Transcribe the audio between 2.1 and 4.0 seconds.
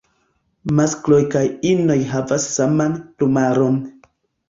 havas saman plumaron.